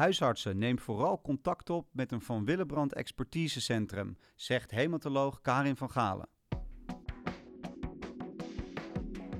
[0.00, 6.28] Huisartsen, neem vooral contact op met een Van Willebrand expertisecentrum, zegt hematoloog Karin van Galen.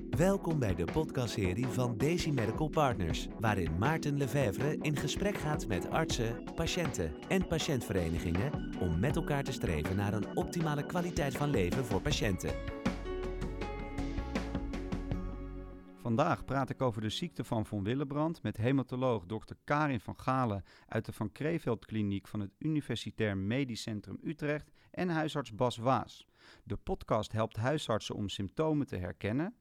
[0.09, 5.89] Welkom bij de podcastserie van Daisy Medical Partners, waarin Maarten Lefevre in gesprek gaat met
[5.89, 11.85] artsen, patiënten en patiëntverenigingen om met elkaar te streven naar een optimale kwaliteit van leven
[11.85, 12.80] voor patiënten.
[16.01, 19.53] Vandaag praat ik over de ziekte van Von Willebrand met hematoloog Dr.
[19.63, 25.09] Karin van Galen uit de Van Kreeveld Kliniek van het Universitair Medisch Centrum Utrecht en
[25.09, 26.27] huisarts Bas Waas.
[26.63, 29.55] De podcast helpt huisartsen om symptomen te herkennen,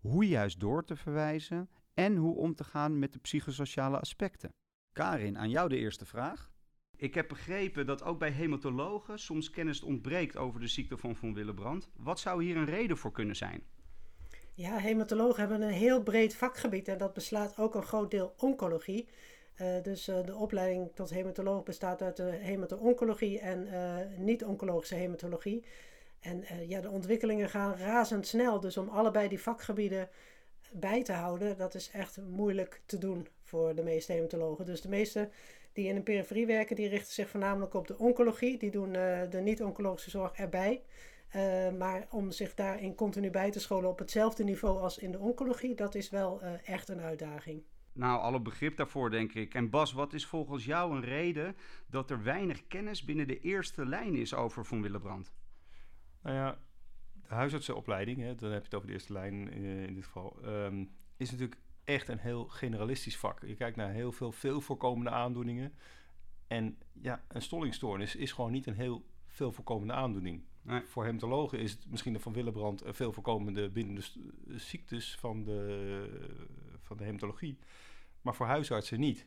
[0.00, 4.52] hoe juist door te verwijzen en hoe om te gaan met de psychosociale aspecten.
[4.92, 6.52] Karin, aan jou de eerste vraag.
[6.96, 11.34] Ik heb begrepen dat ook bij hematologen soms kennis ontbreekt over de ziekte van Von
[11.34, 11.90] Willebrand.
[11.96, 13.62] Wat zou hier een reden voor kunnen zijn?
[14.56, 19.08] Ja, hematologen hebben een heel breed vakgebied en dat beslaat ook een groot deel oncologie.
[19.60, 23.68] Uh, dus uh, de opleiding tot hematoloog bestaat uit de hemato-oncologie en
[24.16, 25.64] niet-oncologische hematologie.
[26.20, 30.08] En ja, de ontwikkelingen gaan razendsnel, dus om allebei die vakgebieden
[30.72, 34.64] bij te houden, dat is echt moeilijk te doen voor de meeste hematologen.
[34.64, 35.28] Dus de meeste
[35.72, 38.58] die in een periferie werken, die richten zich voornamelijk op de oncologie.
[38.58, 38.92] Die doen
[39.30, 40.82] de niet-oncologische zorg erbij.
[41.36, 45.18] Uh, maar om zich daarin continu bij te scholen op hetzelfde niveau als in de
[45.18, 47.62] oncologie, dat is wel uh, echt een uitdaging.
[47.92, 49.54] Nou, alle begrip daarvoor, denk ik.
[49.54, 53.86] En Bas, wat is volgens jou een reden dat er weinig kennis binnen de eerste
[53.86, 55.32] lijn is over Von Willebrand?
[56.22, 56.58] Nou ja,
[57.12, 60.38] de huisartsenopleiding, hè, dan heb je het over de eerste lijn uh, in dit geval,
[60.44, 63.44] um, is natuurlijk echt een heel generalistisch vak.
[63.46, 65.72] Je kijkt naar heel veel veel voorkomende aandoeningen.
[66.46, 69.04] En ja, een stollingstoornis is gewoon niet een heel
[69.34, 70.42] veel voorkomende aandoening.
[70.62, 70.82] Nee.
[70.86, 75.44] Voor hematologen is het misschien de van Willebrand een veel voorkomende binnen de ziektes van
[75.44, 76.08] de,
[76.80, 77.58] van de hematologie.
[78.22, 79.26] Maar voor huisartsen niet.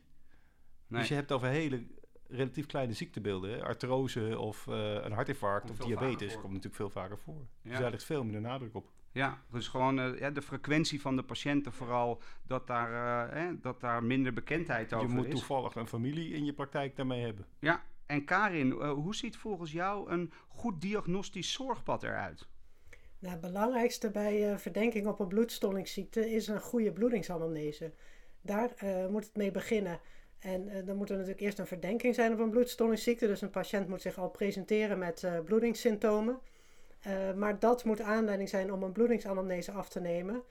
[0.86, 1.00] Nee.
[1.00, 1.86] Dus je hebt over hele
[2.28, 3.50] relatief kleine ziektebeelden.
[3.50, 3.64] Hè?
[3.64, 7.46] Artrose of uh, een hartinfarct of diabetes komt natuurlijk veel vaker voor.
[7.62, 7.70] Ja.
[7.70, 8.90] Dus daar ligt veel minder nadruk op.
[9.12, 13.80] Ja, dus gewoon uh, ja, de frequentie van de patiënten vooral, dat daar, uh, dat
[13.80, 15.12] daar minder bekendheid over is.
[15.12, 17.46] Je moet toevallig een familie in je praktijk daarmee hebben.
[17.58, 22.46] Ja, en Karin, uh, hoe ziet volgens jou een goed diagnostisch zorgpad eruit?
[23.18, 27.92] Nou, het belangrijkste bij uh, verdenking op een bloedstollingsziekte is een goede bloedingsanamnese.
[28.40, 30.00] Daar uh, moet het mee beginnen.
[30.38, 33.26] En dan moet er natuurlijk eerst een verdenking zijn op een bloedstollingsziekte.
[33.26, 36.38] Dus een patiënt moet zich al presenteren met bloedingssymptomen.
[37.36, 40.42] maar dat moet aanleiding zijn om een bloedingsanamnese af te nemen.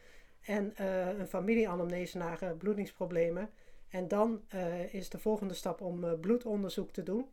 [0.41, 0.74] En
[1.19, 3.50] een familieanamnese naar bloedingsproblemen.
[3.89, 4.41] En dan
[4.91, 7.25] is de volgende stap om bloedonderzoek te doen.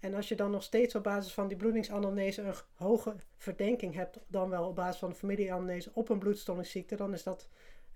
[0.00, 4.18] En als je dan nog steeds op basis van die bloedingsanamnese een hoge verdenking hebt,
[4.26, 7.48] dan wel op basis van de familieanamnese op een bloedstollingsziekte, dan is dat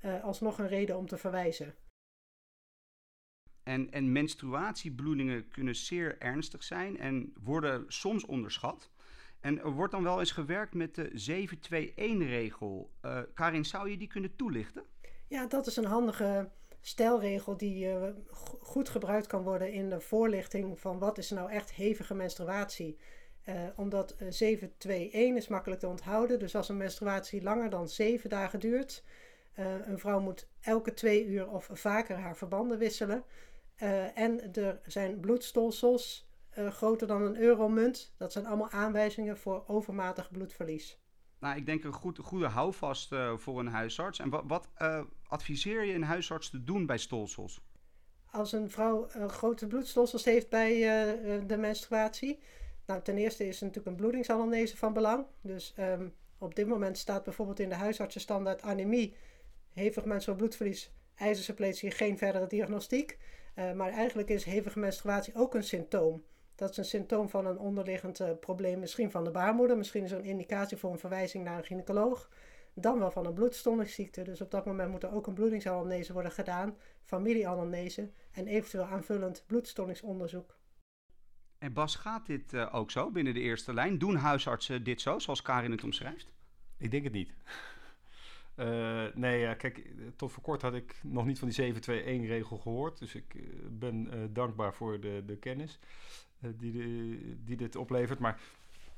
[0.04, 1.74] uh, alsnog een reden om te verwijzen.
[3.62, 8.90] En, en menstruatiebloedingen kunnen zeer ernstig zijn en worden soms onderschat.
[9.40, 12.92] En er wordt dan wel eens gewerkt met de 721-regel.
[13.02, 14.84] Uh, eh, Karin, zou je die kunnen toelichten?
[15.28, 16.50] Ja, dat is een handige
[16.86, 18.08] stelregel die uh,
[18.60, 22.98] goed gebruikt kan worden in de voorlichting van wat is nou echt hevige menstruatie.
[23.48, 26.38] Uh, omdat uh, 721 is makkelijk te onthouden.
[26.38, 29.04] Dus als een menstruatie langer dan 7 dagen duurt,
[29.58, 33.24] uh, een vrouw moet elke twee uur of vaker haar verbanden wisselen.
[34.14, 38.14] en er zijn bloedstolsels groter dan een euromunt.
[38.16, 41.03] Dat zijn allemaal aanwijzingen voor overmatig bloedverlies.
[41.44, 44.18] Nou, ik denk een goed, goede houvast uh, voor een huisarts.
[44.18, 47.60] En wat, wat uh, adviseer je een huisarts te doen bij stolsels?
[48.30, 50.78] Als een vrouw grote bloedstolsels heeft bij
[51.46, 52.38] de menstruatie.
[52.86, 55.26] Nou, ten eerste is natuurlijk een bloedingsanamnese van belang.
[55.40, 59.14] Dus um, op dit moment staat bijvoorbeeld in de huisartsenstandaard anemie,
[59.72, 63.18] hevig menstruaal bloedverlies, ijzersuppletie geen verdere diagnostiek.
[63.54, 66.24] maar eigenlijk is hevige menstruatie ook een symptoom.
[66.54, 69.76] Dat is een symptoom van een onderliggend uh, probleem, misschien van de baarmoeder.
[69.76, 72.30] Misschien is er een indicatie voor een verwijzing naar een gynaecoloog.
[72.74, 74.22] Dan wel van een bloedstollingsziekte.
[74.22, 79.44] Dus op dat moment moet er ook een bloedingsanamnese worden gedaan, familieanamnese en eventueel aanvullend
[79.46, 80.56] bloedstollingsonderzoek.
[81.58, 83.98] En Bas, gaat dit uh, ook zo binnen de eerste lijn?
[83.98, 86.32] Doen huisartsen dit zo, zoals Karin het omschrijft?
[86.78, 87.34] Ik denk het niet.
[88.56, 92.98] Uh, nee, ja, kijk, tot voor kort had ik nog niet van die 7-2-1-regel gehoord.
[92.98, 93.34] Dus ik
[93.70, 95.78] ben uh, dankbaar voor de, de kennis.
[96.44, 98.18] Eh, die, de, die dit oplevert.
[98.18, 98.40] Maar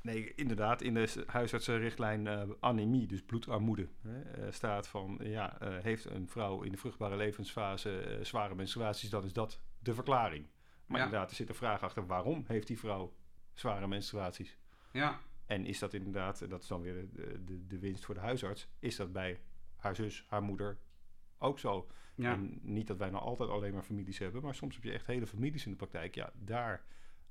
[0.01, 6.05] nee, inderdaad, in de huisartsenrichtlijn uh, anemie, dus bloedarmoede, hè, staat van ja, uh, heeft
[6.05, 10.45] een vrouw in de vruchtbare levensfase zware menstruaties, dan is dat de verklaring.
[10.85, 11.05] Maar ja.
[11.05, 13.13] inderdaad, er zit een vraag achter waarom heeft die vrouw
[13.53, 14.57] zware menstruaties?
[14.91, 15.19] Ja.
[15.45, 18.21] En is dat inderdaad, en dat is dan weer de, de, de winst voor de
[18.21, 19.39] huisarts, is dat bij
[19.75, 20.77] haar zus, haar moeder
[21.37, 21.87] ook zo?
[22.15, 22.31] Ja.
[22.31, 25.07] En niet dat wij nou altijd alleen maar families hebben, maar soms heb je echt
[25.07, 26.15] hele families in de praktijk.
[26.15, 26.85] Ja, daar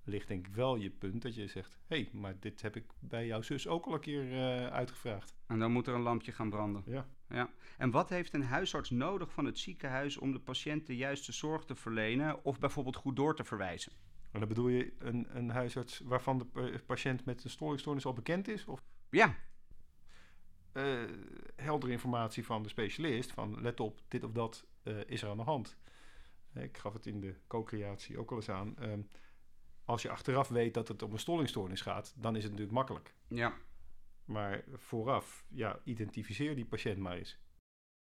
[0.06, 2.85] ligt denk ik wel je punt dat je zegt: hé, hey, maar dit heb ik
[2.99, 5.35] bij jouw zus ook al een keer eh, uitgevraagd.
[5.47, 6.82] En dan moet er een lampje gaan branden.
[6.87, 7.06] Ja.
[7.29, 7.50] Ja.
[7.79, 11.64] En wat heeft een huisarts nodig van het ziekenhuis om de patiënt de juiste zorg
[11.64, 13.93] te verlenen of bijvoorbeeld goed door te verwijzen?
[14.31, 18.12] En dan bedoel je een, een huisarts waarvan de pa- patiënt met een storingstoornis al
[18.12, 18.64] bekend is?
[18.64, 19.35] Of Ja,
[20.73, 21.03] eh
[21.56, 25.37] heldere informatie van de specialist van let op, dit of dat eh, is er aan
[25.37, 25.76] de hand.
[26.55, 28.79] Ik gaf het in de co-creatie ook al eens aan.
[28.79, 29.00] Ehm,
[29.86, 33.14] als je achteraf weet dat het om een storingstoornis gaat, dan is het natuurlijk makkelijk.
[33.28, 33.54] ja.
[34.24, 37.38] Maar vooraf, ja, identificeer die patiënt maar eens.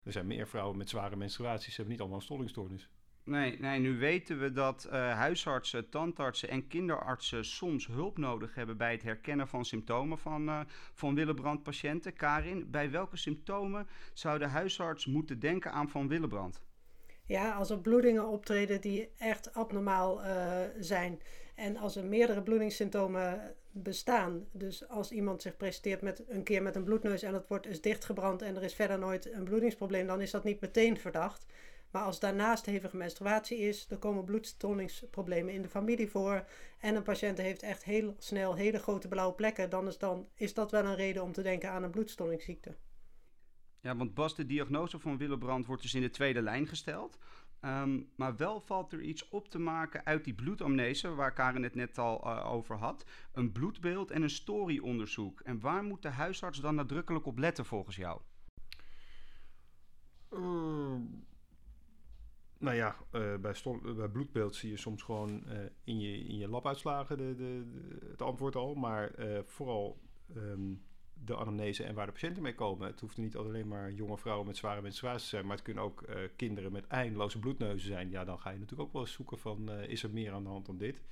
[0.02, 2.88] Er zijn meer vrouwen met zware menstruaties, ze hebben niet allemaal een storingstoornis.
[3.24, 8.76] Nee, nee, nu weten we dat eh, huisartsen, tandartsen en kinderartsen soms hulp nodig hebben
[8.76, 10.60] bij het herkennen van symptomen van, eh
[10.92, 12.12] van Willebrand patiënten.
[12.12, 16.62] Karin, bij welke symptomen zou de huisarts moeten denken aan van Willebrand?
[17.24, 21.20] Ja, als er bloedingen optreden die echt abnormaal eh, zijn.
[21.58, 24.46] En als er meerdere bloedingssymptomen bestaan.
[24.52, 27.80] Dus als iemand zich presenteert met een keer met een bloedneus en het wordt is
[27.80, 31.46] dichtgebrand en er is verder nooit een bloedingsprobleem, dan is dat niet meteen verdacht.
[31.90, 36.44] Maar als daarnaast hevige menstruatie is, er komen bloedstollingsproblemen in de familie voor.
[36.78, 40.54] En een patiënt heeft echt heel snel hele grote blauwe plekken, dan is, dan, is
[40.54, 42.76] dat wel een reden om te denken aan een bloedstollingsziekte.
[43.80, 47.18] Ja, want Bas, de diagnose van Willebrand wordt dus in de tweede lijn gesteld.
[47.60, 51.74] Ehm, maar wel valt er iets op te maken uit die bloedamnese, waar Karin het
[51.74, 53.04] net al eh, over had.
[53.32, 55.40] Een bloedbeeld en een storyonderzoek.
[55.40, 58.20] En waar moet de huisarts dan nadrukkelijk op letten volgens jou?
[62.58, 63.54] nou ja, eh, bij,
[63.96, 67.64] bij bloedbeeld zie je soms gewoon eh, in, je, in je labuitslagen de, de,
[68.10, 68.74] het antwoord al.
[68.74, 69.12] Maar
[69.44, 70.00] vooral
[70.34, 70.74] ehm,
[71.24, 72.86] de anamnese en waar de patiënten mee komen.
[72.86, 75.84] Het hoeft niet alleen maar jonge vrouwen met zware menstruaties te zijn, maar het kunnen
[75.84, 78.10] ook eh, kinderen met eindeloze bloedneuzen zijn.
[78.10, 80.42] Ja, dan ga je natuurlijk ook wel eens zoeken van, eh, is er meer aan
[80.42, 81.02] de hand dan dit?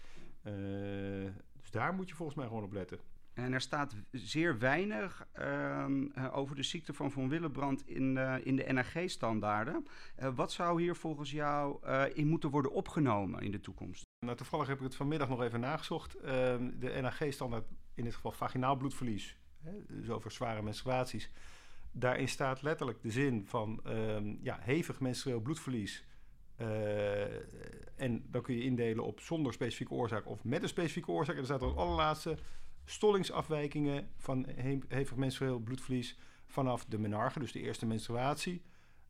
[0.47, 2.99] Eh, dus daar moet je volgens mij gewoon op letten.
[3.35, 8.57] En er staat zeer weinig ehm, eh, over de ziekte van Von Willebrand in, in
[8.57, 9.87] de NRG-standaarden.
[10.17, 14.05] Eh, wat zou hier volgens jou in moeten worden opgenomen in de toekomst?
[14.27, 16.15] Nou, toevallig heb ik het vanmiddag nog even nagezocht.
[16.15, 19.39] Ehm, de NAG-standaard, in dit geval vaginaal bloedverlies,
[19.89, 21.31] dus over zware menstruaties.
[21.93, 26.05] Daarin staat letterlijk de zin van ehm, ja, hevig menstrueel bloedverlies.
[26.57, 31.37] Eh, en dan kun je indelen op zonder specifieke oorzaak of met een specifieke oorzaak.
[31.37, 32.39] En dan staat er als allerlaatste
[32.85, 38.63] stollingsafwijkingen van he- hevig menstrueel bloedverlies vanaf de menarche, dus de eerste menstruatie.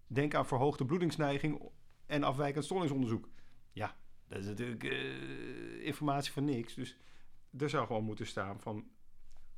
[0.06, 1.62] Denk aan verhoogde bloedingsneiging
[2.06, 3.28] en afwijkend stollingsonderzoek.
[3.72, 3.96] Ja,
[4.28, 6.74] dat is natuurlijk eh, informatie van niks.
[6.74, 6.96] Dus
[7.58, 8.88] er zou gewoon moeten staan van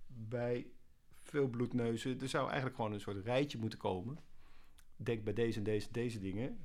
[0.06, 0.66] bij
[1.28, 4.19] veel bloedneuzen, er zou eigenlijk gewoon een soort rijtje moeten komen.
[4.96, 6.58] Denk bij deze en deze, deze dingen.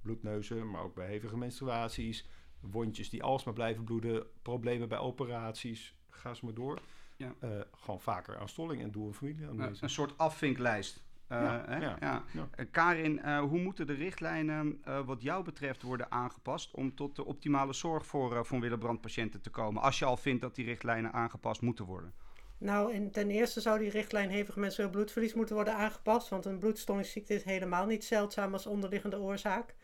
[0.00, 2.28] Bloedneuzen, maar ook bij hevige menstruaties,
[2.60, 6.80] wondjes die alsmaar blijven bloeden, problemen bij operaties, ga eens maar door.
[7.16, 7.34] Ja.
[7.38, 9.46] Eh, gewoon vaker aan stolling en doe een familie
[9.80, 11.04] een soort afvinklijst.
[11.26, 11.76] Eh, Ja, hè?
[11.78, 12.22] ja.
[12.50, 17.72] Eh, Karin, hoe moeten de richtlijnen wat jou betreft worden aangepast om tot de optimale
[17.72, 19.82] zorg voor Von Willebrand patiënten te komen?
[19.82, 22.14] Als je al vindt dat die richtlijnen aangepast moeten worden.
[22.58, 26.58] Nou, en ten eerste zou die richtlijn hevig menstrueel bloedverlies moeten worden aangepast, want een
[26.58, 29.74] bloedstollingsziekte is helemaal niet zeldzaam als onderliggende oorzaak.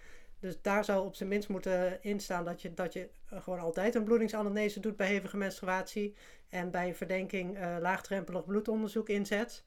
[0.41, 4.05] Dus daar zou op zijn minst moeten instaan dat je, dat je gewoon altijd een
[4.05, 6.15] bloedingsanamnese doet bij hevige menstruatie
[6.49, 9.65] en bij verdenking eh, laagdrempelig bloedonderzoek inzet.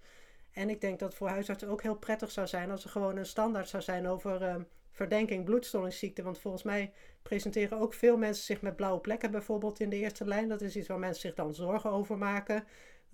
[0.51, 3.18] En ik denk dat het voor huisartsen ook heel prettig zou zijn als er gewoon
[3.18, 4.56] een standaard zou zijn over eh,
[4.91, 6.24] verdenking bloedstollingsziekte.
[6.24, 6.91] Want volgens mij
[7.22, 10.50] presenteren ook veel mensen zich met blauwe plekken bijvoorbeeld in de eerste lijn.
[10.50, 12.63] Dat is iets waar mensen zich dan zorgen over maken.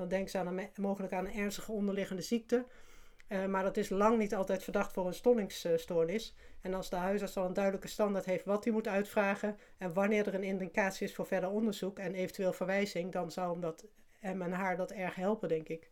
[0.01, 2.65] Dan denken ze aan een, mogelijk aan een ernstige onderliggende ziekte.
[3.27, 6.35] Eh, maar dat is lang niet altijd verdacht voor een stollingsstoornis.
[6.61, 10.27] En als de huisarts al een duidelijke standaard heeft wat hij moet uitvragen en wanneer
[10.27, 13.85] er een indicatie is voor verder onderzoek en eventueel verwijzing, dan zou hem dat
[14.19, 15.91] hem en haar dat erg helpen, denk ik.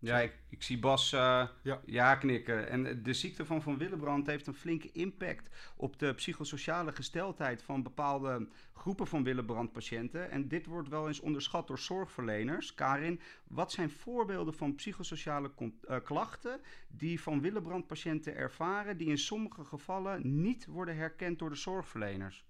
[0.00, 1.80] Ja, ik, ik zie Bas eh, Ja.
[1.84, 2.14] ja.
[2.14, 2.68] knikken.
[2.68, 7.82] En de ziekte van Van Willebrand heeft een flinke impact op de psychosociale gesteldheid van
[7.82, 10.30] bepaalde groepen van Willebrand-patiënten.
[10.30, 12.74] En dit wordt wel eens onderschat door zorgverleners.
[12.74, 15.50] Karin, wat zijn voorbeelden van psychosociale
[15.88, 21.56] eh, klachten die van Willebrand-patiënten ervaren, die in sommige gevallen niet worden herkend door de
[21.56, 22.44] zorgverleners?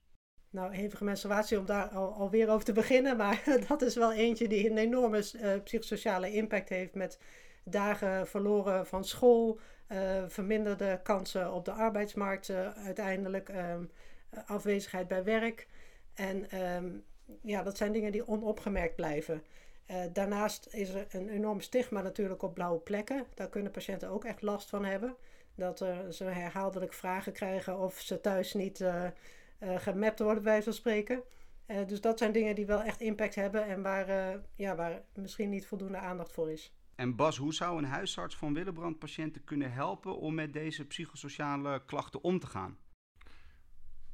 [0.50, 4.49] Nou, hevige menstruatie om daar al, alweer over te beginnen, maar dat is wel eentje
[4.49, 7.19] die een enorme eh, psychosociale impact heeft met
[7.64, 13.85] dagen verloren van school, eh, verminderde kansen op de arbeidsmarkt, eh, uiteindelijk ehm,
[14.47, 15.66] afwezigheid bij werk.
[16.14, 16.88] En ehm,
[17.42, 19.42] ja, dat zijn dingen die onopgemerkt blijven.
[20.12, 23.25] Daarnaast is er een enorm stigma natuurlijk op blauwe plekken.
[23.35, 25.16] Daar kunnen patiënten ook echt last van hebben.
[25.54, 25.78] Dat
[26.11, 28.85] ze herhaaldelijk vragen krijgen of ze thuis niet
[29.60, 31.22] gemapt worden, bij van spreken.
[31.86, 35.66] dus dat zijn dingen die wel echt impact hebben en waar, ja, waar misschien niet
[35.66, 36.74] voldoende aandacht voor is.
[36.94, 41.84] En Bas, hoe zou een huisarts van Willebrand patiënten kunnen helpen om met deze psychosociale
[41.84, 42.78] klachten om te gaan?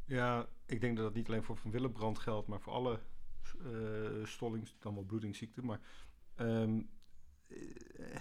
[0.05, 3.01] Ja, ik denk dat dat niet alleen voor Van Willebrand geldt, maar voor alle
[3.63, 5.65] uh, stollings, dan wel bloedingsziekten.
[5.65, 5.81] Maar
[6.35, 6.83] ehm,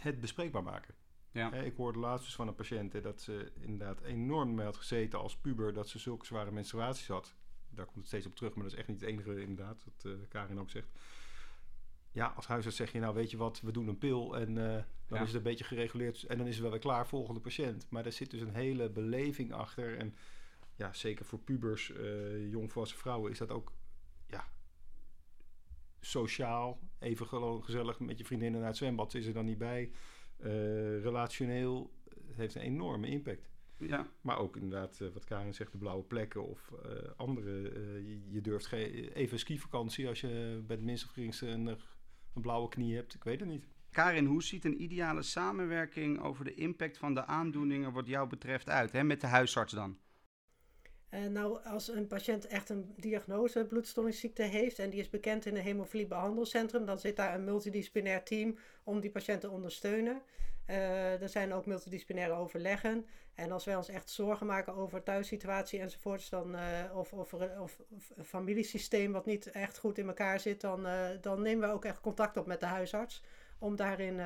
[0.01, 0.95] het bespreekbaar maken.
[1.35, 1.53] Ja.
[1.53, 5.37] ik hoorde laatst dus van een patiënt dat ze inderdaad enorm mee had gezeten als
[5.37, 7.35] puber, dat ze zulke zware menstruaties had.
[7.69, 10.03] Daar komt het steeds op terug, maar dat is echt niet het enige inderdaad, wat
[10.05, 10.87] uh, Karin ook zegt.
[12.11, 14.83] Ja, als huisarts zeg je nou, weet je wat, we doen een pil en uh,
[15.07, 17.85] dan is het een beetje gereguleerd en dan is het wel weer klaar, volgende patiënt.
[17.89, 20.15] Maar er zit dus een hele beleving achter en
[20.75, 23.71] ja, zeker voor pubers, uh, jongvolwassen vrouwen is dat ook
[24.27, 24.47] ja,
[25.99, 29.91] sociaal, even gewoon gezellig met je vriendinnen naar het zwembad is er dan niet bij.
[30.39, 30.47] Uh,
[31.01, 31.93] relationeel
[32.31, 33.49] heeft een enorme impact.
[33.77, 34.07] Ja.
[34.21, 37.61] Maar ook inderdaad, uh, wat Karin zegt, de blauwe plekken of uh, andere.
[38.07, 42.69] Je, je, durft even skivakantie als je bij het minste of geringste een, een blauwe
[42.69, 43.13] knie hebt.
[43.13, 43.67] Ik weet het niet.
[43.91, 48.69] Karin, hoe ziet een ideale samenwerking over de impact van de aandoeningen wat jou betreft
[48.69, 48.91] uit?
[48.91, 49.03] Hè?
[49.03, 49.97] Met de huisarts dan?
[51.09, 55.55] Uh, nou, als een patiënt echt een diagnose bloedstollingsziekte heeft en die is bekend in
[55.55, 60.21] een hemofilie behandelcentrum, dan zit daar een multidisciplinair team om die patiënt te ondersteunen.
[60.67, 63.05] Uh, er zijn ook multidisciplinaire overleggen.
[63.33, 66.61] En als wij ons echt zorgen maken over thuissituatie enzovoorts, dan, uh,
[66.93, 67.81] of, of, of,
[68.15, 70.87] een familiesysteem wat niet echt goed in elkaar zit, dan,
[71.21, 73.23] dan nemen we ook echt contact op met de huisarts
[73.59, 74.21] om daarin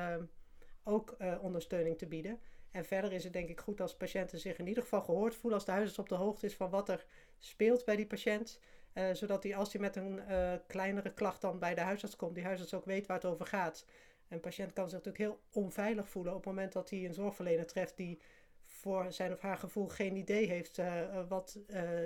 [0.84, 2.40] ook ondersteuning te bieden.
[2.70, 5.54] En verder is het denk ik goed als patiënten zich in ieder geval gehoord voelen
[5.58, 7.04] als de huisarts op de hoogte is van wat er
[7.38, 8.60] speelt bij die patiënt.
[8.94, 12.34] Uh, zodat hij als hij met een uh, kleinere klacht dan bij de huisarts komt,
[12.34, 13.86] die huisarts ook weet waar het over gaat.
[14.28, 17.66] Een patiënt kan zich natuurlijk heel onveilig voelen op het moment dat hij een zorgverlener
[17.66, 18.20] treft die
[18.64, 21.58] voor zijn of haar gevoel geen idee heeft uh, wat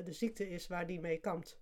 [0.04, 1.60] de ziekte is waar die mee kampt.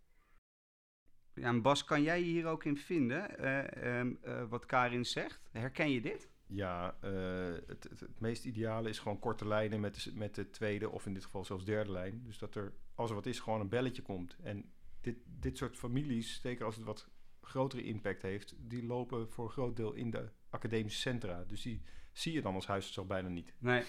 [1.35, 5.49] Ja, en Bas, kan jij je hier ook in vinden, ehm, wat Karin zegt?
[5.52, 6.31] Herken je dit?
[6.54, 10.50] Ja, uh, het, het, het, meest ideale is gewoon korte lijnen met de, met de
[10.50, 12.23] tweede of in dit geval zelfs derde lijn.
[12.25, 14.37] Dus dat er, als er wat is, gewoon een belletje komt.
[14.42, 17.09] En dit, dit soort families, zeker als het wat
[17.40, 21.44] grotere impact heeft, die lopen voor een groot deel in de academische centra.
[21.44, 21.82] Dus die
[22.12, 23.54] zie je dan als huisarts al bijna niet.
[23.59, 23.82] Nee.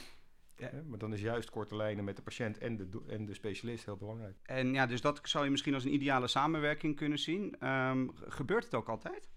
[0.56, 0.72] Ja.
[0.86, 3.98] maar dan is juist korte lijnen met de patiënt en de, en de specialist heel
[3.98, 4.38] belangrijk.
[4.44, 7.68] En ja, dus dat zou je misschien als een ideale samenwerking kunnen zien.
[7.68, 9.30] Um, gebeurt het ook altijd?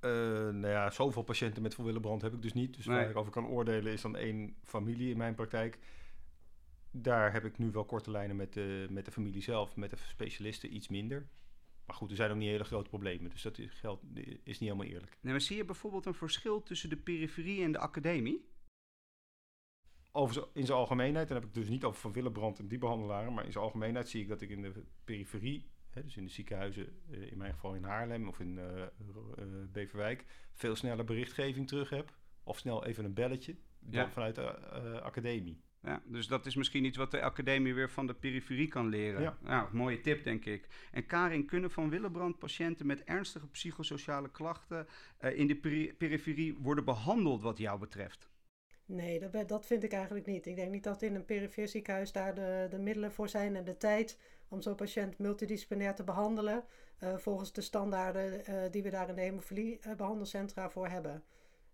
[0.00, 0.10] Uh,
[0.48, 2.76] nou ja, zoveel patiënten met Van heb ik dus niet.
[2.76, 5.78] Dus waar ik over kan oordelen is dan één familie in mijn praktijk.
[6.90, 9.96] Daar heb ik nu wel korte lijnen met de, met de familie zelf, met de
[9.96, 11.28] specialisten iets minder.
[11.86, 13.30] Maar goed, er zijn ook niet hele grote problemen.
[13.30, 15.18] Dus dat is, geldt, is niet helemaal eerlijk.
[15.20, 18.48] Nee, maar zie je bijvoorbeeld een verschil tussen de periferie en de academie?
[20.12, 22.78] Over in zijn algemeenheid, dan heb ik het dus niet over Van Willebrand en die
[22.78, 23.34] behandelaren.
[23.34, 26.86] Maar in zijn algemeenheid zie ik dat ik in de periferie dus in de ziekenhuizen,
[27.10, 28.84] eh, in mijn geval in Haarlem of in uh,
[29.72, 32.18] Beverwijk, veel sneller berichtgeving terug heb.
[32.42, 35.60] Of snel even een belletje dan vanuit de academie.
[35.82, 39.22] Ja, dus dat is misschien iets wat de academie weer van de periferie kan leren.
[39.22, 39.38] Ja.
[39.40, 40.68] Nou, mooie tip, denk ik.
[40.92, 44.86] En Karin, kunnen van Willebrand patiënten met ernstige psychosociale klachten
[45.18, 45.56] in de
[45.98, 48.30] periferie worden behandeld wat jou betreft?
[48.90, 50.46] Nee, dat, dat vind ik eigenlijk niet.
[50.46, 53.64] Ik denk niet dat in een perifere ziekenhuis daar de, de middelen voor zijn en
[53.64, 54.18] de tijd
[54.50, 56.64] om zo'n patiënt multidisciplinair te behandelen.
[57.02, 61.24] Uh, volgens de standaarden uh, die we daar in de hemofilie-behandelcentra uh, voor hebben.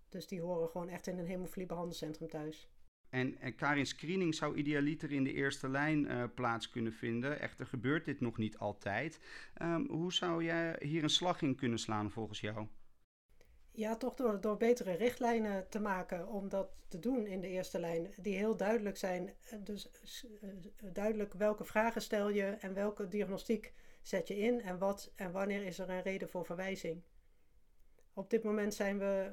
[0.09, 2.71] Dus die horen gewoon echt in een hemofilie-behandelcentrum thuis.
[3.09, 7.41] En, en Karin, screening zou idealiter in de eerste lijn plaats kunnen vinden.
[7.41, 9.21] Echter gebeurt dit nog niet altijd.
[9.63, 12.67] Um, hoe zou jij hier een slag in kunnen slaan volgens jou?
[13.77, 17.79] Ja, toch door, door betere richtlijnen te maken om dat te doen in de eerste
[17.79, 18.15] lijn.
[18.17, 19.35] Die heel duidelijk zijn.
[19.51, 19.91] Eh, dus
[20.43, 20.49] eh,
[20.93, 25.65] duidelijk welke vragen stel je en welke diagnostiek zet je in en wat en wanneer
[25.65, 27.03] is er een reden voor verwijzing.
[28.13, 29.33] Op dit moment zijn we.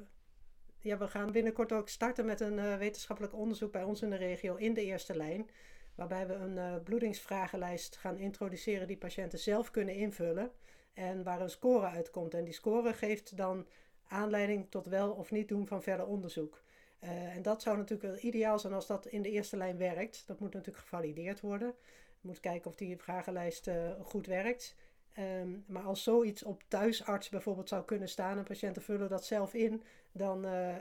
[0.80, 4.56] Ja, we gaan binnenkort ook starten met een wetenschappelijk onderzoek bij ons in de regio
[4.56, 5.50] in de eerste lijn.
[5.96, 10.52] Waarbij we een bloedingsvragenlijst gaan introduceren die patiënten zelf kunnen invullen.
[10.94, 12.34] En waar een score uitkomt.
[12.34, 13.68] En die score geeft dan
[14.13, 16.62] aanleiding tot wel of niet doen van verder onderzoek.
[17.03, 20.24] Uh, en dat zou natuurlijk ideaal zijn als dat in de eerste lijn werkt.
[20.27, 21.75] Dat moet natuurlijk gevalideerd worden.
[22.22, 24.75] Je moet kijken of die vragenlijst uh, goed werkt.
[25.20, 29.53] Um, maar als zoiets op thuisarts bijvoorbeeld zou kunnen staan en patiënten vullen dat zelf
[29.53, 30.75] in, dan, uh,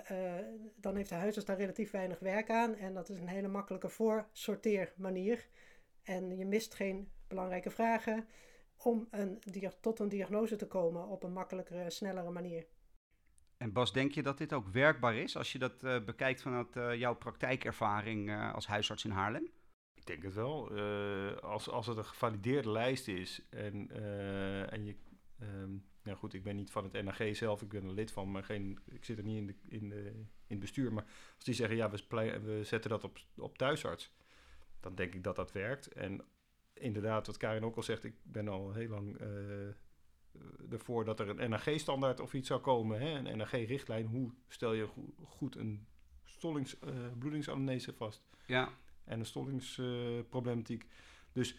[0.76, 2.74] dan heeft de huisarts daar relatief weinig werk aan.
[2.74, 5.46] En dat is een hele makkelijke voorsorteermanier.
[6.02, 8.28] En je mist geen belangrijke vragen
[8.76, 9.42] om een,
[9.80, 12.66] tot een diagnose te komen op een makkelijkere, snellere manier.
[13.62, 16.76] En Bas, denk je dat dit ook werkbaar is als je dat uh, bekijkt vanuit
[16.76, 19.50] uh, jouw praktijkervaring uh, als huisarts in Haarlem?
[19.95, 20.71] Ik denk het wel.
[21.40, 23.90] als, als het een gevalideerde lijst is en,
[24.71, 24.97] en je.
[25.42, 28.31] Um, nou goed, ik ben niet van het NAG zelf, ik ben er lid van,
[28.31, 30.92] maar geen, ik zit er niet in, de, in, de, in het bestuur.
[30.92, 31.04] Maar
[31.35, 34.14] als die zeggen, ja, we, we zetten dat op, op thuisarts,
[34.81, 35.92] dan denk ik dat dat werkt.
[35.92, 36.25] En
[36.73, 39.21] inderdaad, wat Karin ook al zegt, ik ben al heel lang
[40.70, 44.06] ervoor dat er een NAG-standaard of iets zou komen, hè, een NAG-richtlijn.
[44.06, 44.88] Hoe stel je
[45.24, 45.86] goed een
[46.24, 48.26] stollings, uh, bloedingsanamnese vast?
[48.46, 48.68] Ja.
[49.04, 50.82] En een stollingsproblematiek.
[50.82, 50.88] Uh,
[51.32, 51.58] dus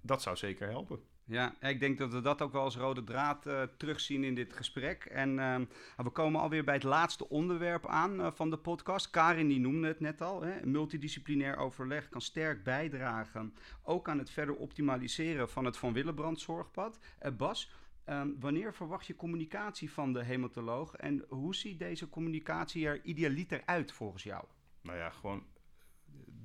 [0.00, 1.00] dat zou zeker helpen.
[1.24, 4.52] Ja, ik denk dat we dat ook wel als rode draad uh, terugzien in dit
[4.52, 5.04] gesprek.
[5.04, 5.56] En uh,
[5.96, 9.10] we komen alweer bij het laatste onderwerp aan uh, van de podcast.
[9.10, 10.42] Karin die noemde het net al.
[10.42, 10.66] Hè.
[10.66, 13.54] Multidisciplinair overleg kan sterk bijdragen.
[13.82, 16.98] Ook aan het verder optimaliseren van het Van Willebrand zorgpad.
[17.36, 17.70] Bas,
[18.10, 23.62] Um, wanneer verwacht je communicatie van de hematoloog en hoe ziet deze communicatie er idealiter
[23.64, 24.44] uit volgens jou?
[24.82, 25.46] Nou ja, gewoon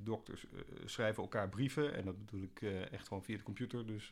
[0.03, 3.86] dokters uh, schrijven elkaar brieven en dat bedoel ik uh, echt gewoon via de computer.
[3.86, 4.12] Dus,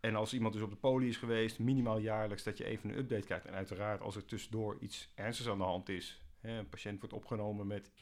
[0.00, 2.98] en als iemand dus op de poli is geweest, minimaal jaarlijks dat je even een
[2.98, 3.46] update krijgt.
[3.46, 7.14] En uiteraard als er tussendoor iets ernstigs aan de hand is, hè, een patiënt wordt
[7.14, 7.92] opgenomen met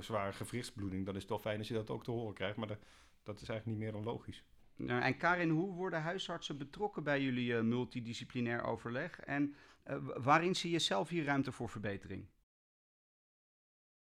[0.00, 2.56] zware gewrichtsbloeding, dan is het wel fijn als je dat ook te horen krijgt.
[2.56, 2.78] Maar
[3.22, 4.44] dat is eigenlijk niet meer dan logisch.
[4.76, 9.20] Nou, en Karin, hoe worden huisartsen betrokken bij jullie uh, multidisciplinair overleg?
[9.20, 9.54] En
[9.86, 12.26] uh, waarin zie je zelf hier ruimte voor verbetering?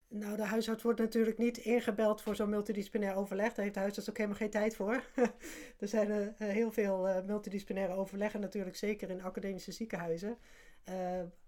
[0.09, 3.55] Nou, de huisarts wordt natuurlijk niet ingebeld voor zo'n multidisciplinair overleg.
[3.55, 5.05] Daar heeft de huisarts ook helemaal geen tijd voor.
[5.79, 10.39] er zijn uh, heel veel multidisciplinaire overleggen natuurlijk, zeker in academische ziekenhuizen.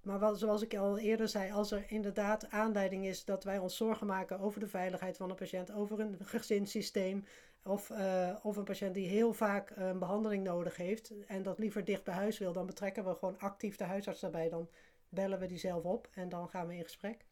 [0.02, 3.76] Maar wel, zoals ik al eerder zei, als er inderdaad aanleiding is dat wij ons
[3.76, 7.24] zorgen maken over de veiligheid van een patiënt, over een gezinssysteem,
[7.66, 11.84] of, uh, of een patiënt die heel vaak een behandeling nodig heeft en dat liever
[11.84, 14.48] dicht bij huis wil, dan betrekken we gewoon actief de huisarts daarbij.
[14.48, 14.68] Dan
[15.08, 17.24] bellen we die zelf op en dan gaan we in gesprek.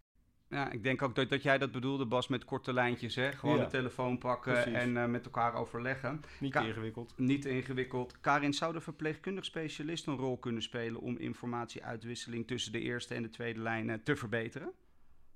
[0.48, 3.14] Ja, ik denk ook dat, dat jij dat bedoelde, Bas, met korte lijntjes.
[3.14, 3.32] Hè?
[3.32, 4.72] Gewoon de telefoon pakken Precies.
[4.72, 6.20] en uh, met elkaar overleggen.
[6.40, 7.14] Niet Ka ingewikkeld.
[7.16, 8.20] Niet ingewikkeld.
[8.20, 13.22] Karin, zou de verpleegkundig specialist een rol kunnen spelen om informatieuitwisseling tussen de eerste en
[13.22, 14.72] de tweede lijn te verbeteren?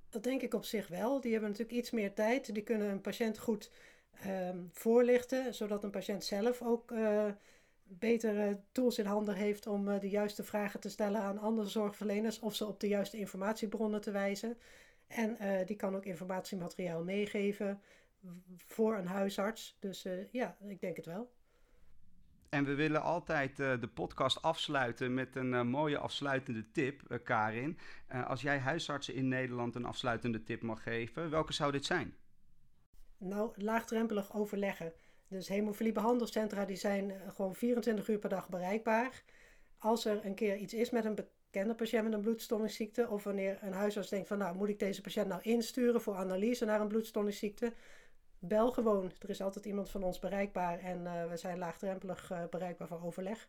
[0.08, 1.20] Dat denk ik op zich wel.
[1.20, 2.54] Die hebben natuurlijk iets meer tijd.
[2.54, 3.70] Die kunnen een patiënt goed
[4.27, 7.25] um, voorlichten, zodat een patiënt zelf ook uh,
[7.83, 12.38] betere tools in handen heeft om uh, de juiste vragen te stellen aan andere zorgverleners
[12.38, 14.57] of ze op de juiste informatiebronnen te wijzen.
[15.07, 17.81] En uh, die kan ook informatiemateriaal meegeven
[18.57, 19.77] voor een huisarts.
[19.81, 21.33] Dus ja, ik denk het wel.
[22.49, 27.79] En we willen altijd de podcast afsluiten met een mooie afsluitende tip, Karin.
[28.27, 32.14] als jij huisartsen in Nederland een afsluitende tip mag geven, welke zou dit zijn?
[33.18, 34.92] Nou, laagdrempelig overleggen.
[35.28, 39.22] Dus hemofiliebehandelcentra die zijn eh, gewoon 24 uur per dag bereikbaar.
[39.78, 43.59] Als er een keer iets is met een bekende patiënt met een bloedstollingsziekte, of wanneer
[43.61, 46.88] een huisarts denkt van nou moet ik deze patiënt nou insturen voor analyse naar een
[46.88, 47.72] bloedstollingsziekte,
[48.38, 49.12] bel gewoon.
[49.18, 53.02] Er is altijd iemand van ons bereikbaar en uh, we zijn laagdrempelig uh, bereikbaar voor
[53.02, 53.48] overleg.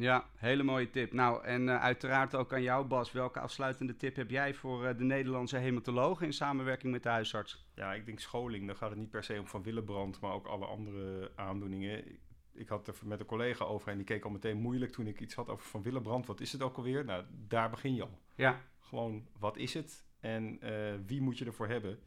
[0.00, 1.12] Ja, hele mooie tip.
[1.12, 3.12] Nou, en uh, uiteraard ook aan jou, Bas.
[3.12, 7.66] Welke afsluitende tip heb jij voor uh, de Nederlandse hematologen in samenwerking met de huisarts?
[7.74, 8.66] Ja, ik denk scholing.
[8.66, 12.06] Dan gaat het niet per se om Van Willebrand, maar ook alle andere aandoeningen.
[12.06, 12.20] Ik,
[12.52, 15.20] ik had er met een collega over en die keek al meteen moeilijk toen ik
[15.20, 16.26] iets had over Van Willebrand.
[16.26, 17.04] Wat is het ook alweer?
[17.04, 18.18] Nou, daar begin je al.
[18.34, 18.60] Ja.
[18.78, 21.98] Gewoon, wat is het en uh, wie moet je ervoor hebben?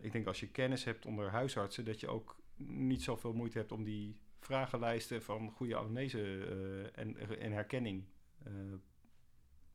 [0.00, 3.72] ik denk als je kennis hebt onder huisartsen, dat je ook niet zoveel moeite hebt
[3.72, 8.04] om die vragenlijsten van goede anamnese uh, en, en herkenning
[8.46, 8.52] uh,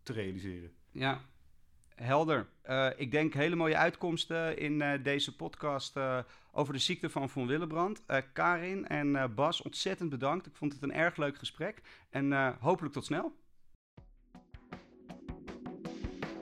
[0.04, 0.72] te realiseren.
[0.92, 1.22] Ja,
[1.96, 2.48] helder.
[2.70, 5.98] Uh, ik denk hele mooie uitkomsten in deze podcast
[6.52, 8.04] over de ziekte van Von Willebrand.
[8.34, 10.48] Karin en Bas, ontzettend bedankt.
[10.48, 13.34] Ik vond het een erg leuk gesprek en hopelijk tot snel.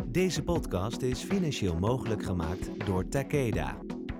[0.05, 3.77] Deze podcast is financieel mogelijk gemaakt door Takeda.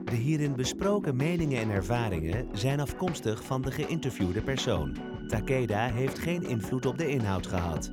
[0.09, 4.97] De hierin besproken meningen en ervaringen zijn afkomstig van de geïnterviewde persoon.
[5.27, 7.91] Takeda heeft geen invloed op de inhoud gehad.